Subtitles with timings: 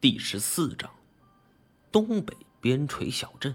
[0.00, 0.90] 第十四章：
[1.92, 3.54] 东北边陲小镇。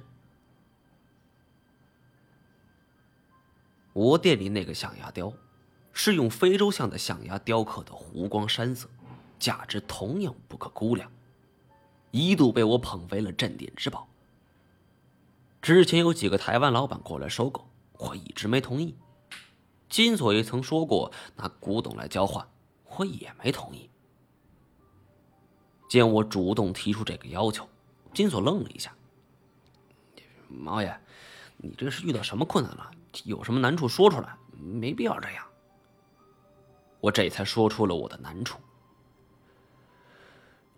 [3.94, 5.34] 我店里那个象牙雕，
[5.92, 8.88] 是用非洲象的象牙雕刻的湖光山色，
[9.40, 11.12] 价值同样不可估量，
[12.12, 14.08] 一度被我捧为了镇店之宝。
[15.64, 18.96] 之前有几个台湾老板过来收购，我一直没同意。
[19.90, 22.48] 金锁也曾说过拿古董来交换，
[22.98, 23.90] 我也没同意。
[25.88, 27.68] 见我主动提出这个要求，
[28.14, 28.94] 金锁愣了一下。
[30.48, 31.00] 毛爷，
[31.58, 32.92] 你这是遇到什么困难了？
[33.24, 35.46] 有什么难处说出来，没必要这样。
[37.00, 38.60] 我这才说出了我的难处。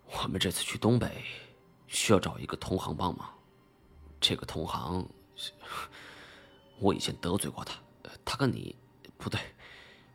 [0.05, 1.23] 我们这次去东北，
[1.87, 3.29] 需要找一个同行帮忙。
[4.19, 5.07] 这个同行，
[6.79, 7.79] 我以前得罪过他，
[8.23, 8.75] 他跟你
[9.17, 9.39] 不对，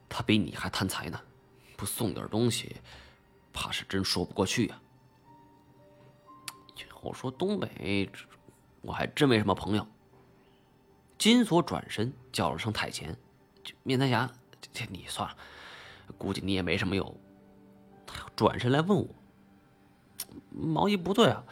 [0.09, 1.21] 他比你还贪财呢，
[1.77, 2.77] 不送点东西。
[3.53, 4.79] 怕是真说不过去呀。
[7.03, 8.09] 我说东北，
[8.81, 9.85] 我还真没什么朋友。
[11.19, 13.19] 金锁转身叫了声“太监”，
[13.83, 14.31] 面瘫侠，
[14.73, 15.37] 这你算了，
[16.17, 17.21] 估计你也没什么用。
[18.07, 19.09] 他转身来问我
[20.55, 21.43] ：“毛衣不对啊，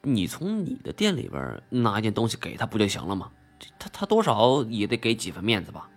[0.00, 3.30] 你从你的店里边拿一件东西给他不就行了吗？
[3.78, 5.90] 他他多少也得给几分面子吧？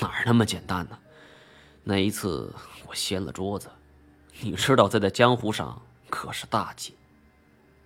[0.00, 0.98] 哪那么简单呢？
[1.82, 2.50] 那一次
[2.88, 3.70] 我掀了桌子。”
[4.40, 6.96] 你知道，在在江湖上可是大忌，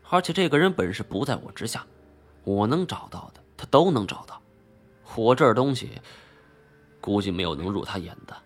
[0.08, 1.86] 而且这个人本事不在我之下，
[2.44, 4.40] 我能找到的他都能找到，
[5.14, 5.90] 我这儿东西
[7.00, 8.36] 估计没有能入他眼的。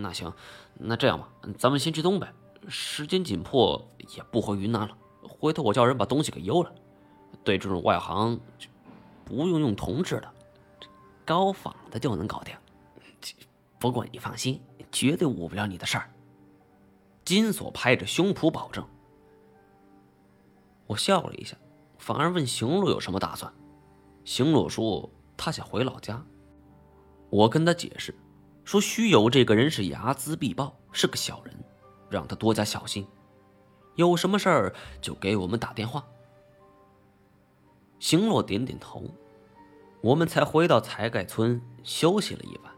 [0.00, 0.32] 那行，
[0.74, 2.26] 那这样吧，咱们先去东北，
[2.68, 4.96] 时间紧迫，也不回云南了。
[5.22, 6.72] 回头我叫人把东西给邮了。
[7.44, 8.40] 对这种外行，
[9.24, 10.28] 不用用铜制的，
[11.24, 12.56] 高仿的就能搞定。
[13.78, 16.10] 不过你放心，绝对误不了你的事儿。
[17.24, 18.86] 金锁拍着胸脯保证。
[20.86, 21.56] 我笑了一下，
[21.98, 23.52] 反而问邢洛有什么打算。
[24.24, 26.24] 邢洛说他想回老家。
[27.30, 28.14] 我跟他解释，
[28.64, 31.54] 说徐友这个人是睚眦必报，是个小人，
[32.10, 33.06] 让他多加小心，
[33.96, 36.06] 有什么事儿就给我们打电话。
[37.98, 39.04] 邢洛点点头，
[40.02, 42.73] 我们才回到才盖村休息了一晚。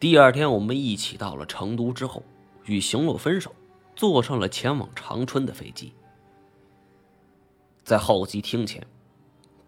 [0.00, 2.22] 第二天，我们一起到了成都之后，
[2.66, 3.52] 与邢洛分手，
[3.96, 5.92] 坐上了前往长春的飞机。
[7.82, 8.86] 在候机厅前，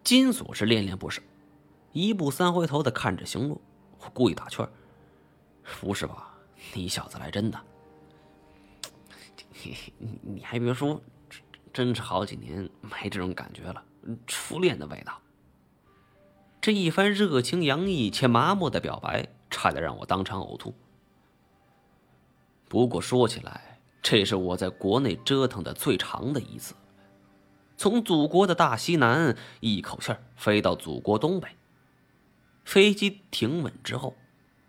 [0.05, 1.21] 金锁是恋恋不舍，
[1.91, 3.59] 一步三回头的看着邢洛，
[3.99, 4.71] 我故意打趣儿
[5.81, 6.33] ：“不是吧，
[6.73, 7.59] 你小子来真的？
[9.65, 9.75] 你
[10.23, 11.01] 你还别说，
[11.73, 13.83] 真是好几年没这种感觉了，
[14.25, 15.19] 初恋的味道。”
[16.61, 19.27] 这一番热情洋溢且麻木的表白。
[19.51, 20.73] 差点让我当场呕吐。
[22.67, 26.73] 不过说起来，这是我在国内折腾的最长的一次，
[27.77, 31.49] 从祖国的大西南一口气飞到祖国东北。
[32.63, 34.15] 飞机停稳之后，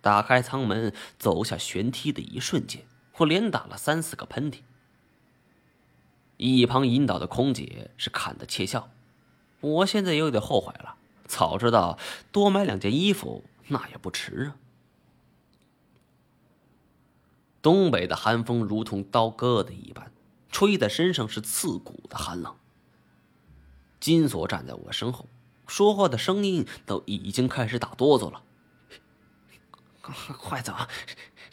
[0.01, 2.85] 打开舱门走下舷梯的一瞬间，
[3.19, 4.61] 我连打了三四个喷嚏。
[6.39, 8.91] 一旁引导的空姐是看得窃笑，
[9.61, 11.97] 我现在有点后悔了，早知道
[12.33, 14.57] 多买两件衣服那也不迟啊。
[17.63, 20.13] 东北的寒风如同刀割的一般，
[20.51, 22.55] 吹在身上是刺骨的寒冷。
[24.01, 25.29] 金锁站在我身后，
[25.69, 28.43] 说话的声音都已经开始打哆嗦了。
[30.03, 30.75] 快走，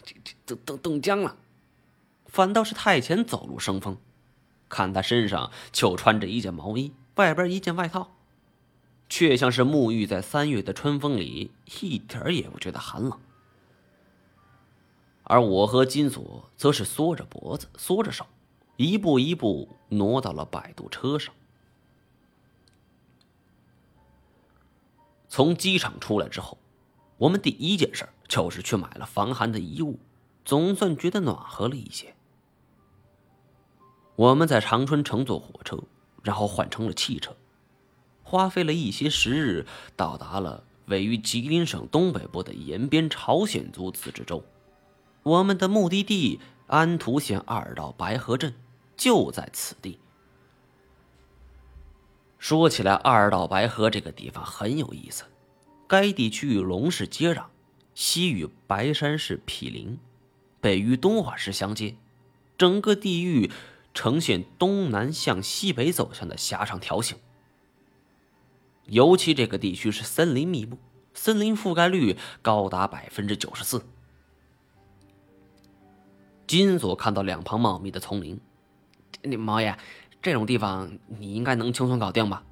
[0.03, 1.37] 这这都都冻僵了。
[2.25, 3.97] 反倒是太前走路生风，
[4.67, 8.15] 看他身上就穿着一件毛衣，外边一件外套，
[9.07, 13.19] 却像是沐浴在三月的春风里，一点也不觉得寒冷。
[15.29, 18.25] 而我和金锁则是缩着脖子，缩着手，
[18.77, 21.31] 一步一步挪到了摆渡车上。
[25.27, 26.57] 从机场出来之后，
[27.19, 29.99] 我们第一件事就是去买了防寒的衣物，
[30.43, 32.15] 总算觉得暖和了一些。
[34.15, 35.77] 我们在长春乘坐火车，
[36.23, 37.37] 然后换成了汽车，
[38.23, 44.43] 花费了一些时日，到达了位于吉林省东北部的延边朝鲜族自治州。
[45.29, 48.55] 我们的目的地安图县二道白河镇
[48.97, 49.99] 就在此地。
[52.39, 55.25] 说起来，二道白河这个地方很有意思。
[55.87, 57.45] 该地区与龙市接壤，
[57.93, 59.99] 西与白山市毗邻，
[60.59, 61.95] 北与东华市相接，
[62.57, 63.51] 整个地域
[63.93, 67.19] 呈现东南向西北走向的狭长条形。
[68.85, 70.79] 尤其这个地区是森林密布，
[71.13, 73.85] 森林覆盖率高达百分之九十四。
[76.49, 78.41] 金锁看到两旁茂密的丛林，
[79.21, 79.77] 你毛爷，
[80.19, 82.43] 这种地方你应该能轻松搞定吧？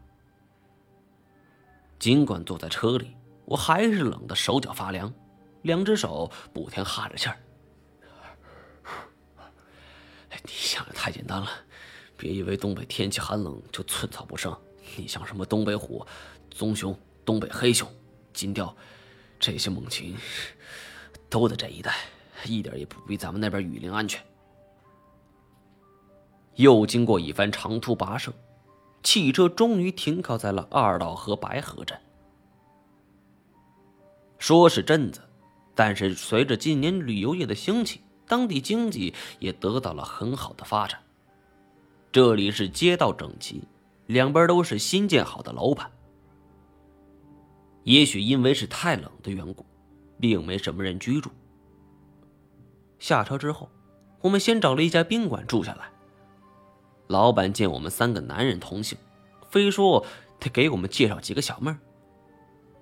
[1.97, 3.15] 尽管坐在车里，
[3.45, 5.11] 我还是冷得手脚发凉，
[5.63, 7.39] 两只手不停哈着气儿。
[10.43, 11.49] 你想的太简单了，
[12.15, 14.55] 别以为东北天气寒冷就寸草不生。
[14.95, 16.05] 你像什么东北虎、
[16.51, 16.95] 棕熊、
[17.25, 17.91] 东北黑熊、
[18.31, 18.77] 金雕，
[19.39, 20.15] 这些猛禽
[21.31, 21.95] 都在这一带，
[22.45, 24.23] 一点也不比咱们那边雨林安全。
[26.55, 28.33] 又经过一番长途跋涉，
[29.03, 31.99] 汽车终于停靠在了二道河白河镇。
[34.39, 35.21] 说是镇子，
[35.73, 40.99] 但是随着今年旅游业的兴起，当地经济也得到了很好的发展。
[42.11, 43.63] 这里是街道整齐。
[44.07, 45.91] 两边都是新建好的楼盘。
[47.83, 49.65] 也许因为是太冷的缘故，
[50.17, 51.29] 并没什么人居住。
[52.99, 53.69] 下车之后，
[54.21, 55.89] 我们先找了一家宾馆住下来。
[57.07, 58.97] 老板见我们三个男人同行，
[59.49, 60.05] 非说
[60.39, 61.79] 得给我们介绍几个小妹儿。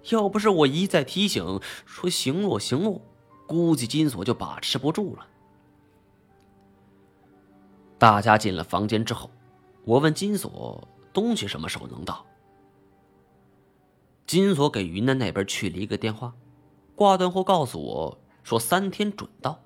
[0.10, 3.02] 要不是我一再提醒说行路行路，
[3.48, 5.28] 估计金锁就把持不住了。
[7.98, 9.30] 大家进了房间之后，
[9.84, 10.88] 我问金锁。
[11.14, 12.26] 东西什么时候能到？
[14.28, 16.34] 金锁给云南那边去了一个电话，
[16.94, 19.62] 挂断后告诉我说三天准到。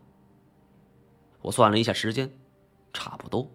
[1.41, 2.31] 我算了一下时间，
[2.93, 3.49] 差不多，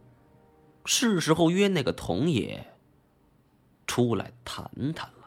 [0.84, 2.72] 是时候约那个童爷
[3.86, 5.23] 出来谈谈了。